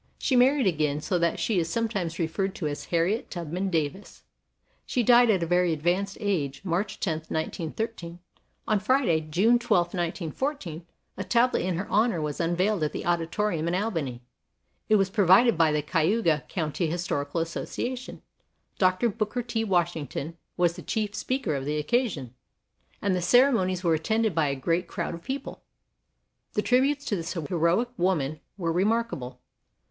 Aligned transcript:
She 0.17 0.35
married 0.35 0.65
again, 0.65 0.99
so 0.99 1.19
that 1.19 1.39
she 1.39 1.59
is 1.59 1.69
sometimes 1.69 2.17
referred 2.17 2.55
to 2.55 2.65
as 2.67 2.85
Harriet 2.85 3.29
Tubman 3.29 3.69
Davis. 3.69 4.23
She 4.83 5.03
died 5.03 5.29
at 5.29 5.43
a 5.43 5.45
very 5.45 5.71
advanced 5.73 6.17
age 6.19 6.65
March 6.65 6.99
10, 6.99 7.17
1913. 7.29 8.17
On 8.67 8.79
Friday, 8.79 9.21
June 9.21 9.59
12, 9.59 9.93
1914, 9.93 10.87
a 11.17 11.23
tablet 11.23 11.61
in 11.61 11.75
her 11.75 11.87
honor 11.91 12.19
was 12.19 12.41
un 12.41 12.55
veiled 12.55 12.81
at 12.81 12.93
the 12.93 13.05
Auditorium 13.05 13.67
in 13.67 13.75
Albany. 13.75 14.23
It 14.89 14.95
was 14.95 15.11
provided 15.11 15.55
by 15.55 15.71
the 15.71 15.83
Cayuga 15.83 16.45
County 16.49 16.87
Historical 16.87 17.39
Association, 17.39 18.23
Dr. 18.79 19.07
Booker 19.07 19.43
T. 19.43 19.63
Washington 19.63 20.35
was 20.57 20.75
the 20.75 20.81
chief 20.81 21.13
speaker 21.13 21.53
of 21.53 21.65
the 21.65 21.77
occasion, 21.77 22.33
and 23.03 23.13
the 23.15 23.21
ceremonies 23.21 23.83
were 23.83 23.93
attended 23.93 24.33
by 24.33 24.47
a 24.47 24.55
great 24.55 24.87
crowd 24.87 25.13
of 25.13 25.21
people. 25.23 25.61
The 26.53 26.63
tributes 26.63 27.05
to 27.05 27.15
this 27.15 27.33
heroic 27.33 27.89
woman 27.97 28.39
were 28.57 28.71
remarkable. 28.71 29.39